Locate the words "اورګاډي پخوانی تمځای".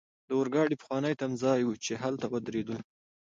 0.37-1.61